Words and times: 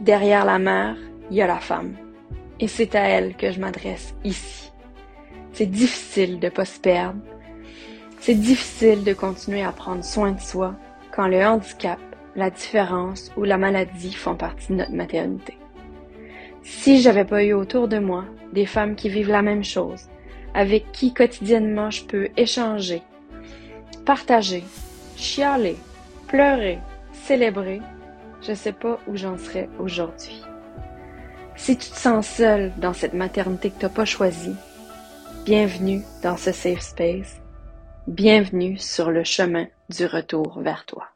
Derrière 0.00 0.46
la 0.46 0.58
mère, 0.58 0.96
il 1.30 1.36
y 1.36 1.42
a 1.42 1.46
la 1.46 1.58
femme. 1.58 1.94
Et 2.58 2.68
c'est 2.68 2.94
à 2.94 3.02
elle 3.02 3.34
que 3.36 3.50
je 3.52 3.60
m'adresse 3.60 4.14
ici. 4.24 4.72
C'est 5.52 5.66
difficile 5.66 6.40
de 6.40 6.48
pas 6.48 6.64
se 6.64 6.80
perdre. 6.80 7.20
C'est 8.18 8.34
difficile 8.34 9.04
de 9.04 9.12
continuer 9.12 9.62
à 9.62 9.72
prendre 9.72 10.02
soin 10.02 10.32
de 10.32 10.40
soi 10.40 10.74
quand 11.14 11.28
le 11.28 11.44
handicap, 11.44 11.98
la 12.34 12.48
différence 12.48 13.30
ou 13.36 13.44
la 13.44 13.58
maladie 13.58 14.14
font 14.14 14.36
partie 14.36 14.68
de 14.68 14.78
notre 14.78 14.94
maternité. 14.94 15.58
Si 16.62 17.02
j'avais 17.02 17.26
pas 17.26 17.44
eu 17.44 17.52
autour 17.52 17.86
de 17.86 17.98
moi 17.98 18.24
des 18.54 18.66
femmes 18.66 18.96
qui 18.96 19.10
vivent 19.10 19.30
la 19.30 19.42
même 19.42 19.64
chose, 19.64 20.08
avec 20.54 20.92
qui 20.92 21.12
quotidiennement 21.12 21.90
je 21.90 22.04
peux 22.04 22.28
échanger, 22.38 23.02
partager, 24.06 24.64
chialer, 25.16 25.76
pleurer, 26.26 26.78
célébrer, 27.12 27.82
je 28.42 28.54
sais 28.54 28.72
pas 28.72 28.98
où 29.06 29.16
j'en 29.16 29.36
serais 29.38 29.68
aujourd'hui. 29.78 30.42
Si 31.56 31.76
tu 31.76 31.90
te 31.90 31.96
sens 31.96 32.26
seule 32.26 32.72
dans 32.78 32.92
cette 32.92 33.12
maternité 33.12 33.70
que 33.70 33.80
t'as 33.80 33.88
pas 33.88 34.04
choisie, 34.04 34.56
bienvenue 35.44 36.02
dans 36.22 36.36
ce 36.36 36.52
safe 36.52 36.80
space. 36.80 37.40
Bienvenue 38.06 38.78
sur 38.78 39.10
le 39.10 39.24
chemin 39.24 39.66
du 39.90 40.06
retour 40.06 40.60
vers 40.60 40.86
toi. 40.86 41.08